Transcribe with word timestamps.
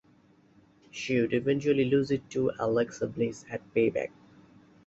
She 0.89 1.21
would 1.21 1.31
eventually 1.31 1.85
lose 1.85 2.09
it 2.09 2.27
to 2.31 2.51
Alexa 2.57 3.05
Bliss 3.05 3.45
at 3.51 3.61
Payback. 3.75 4.09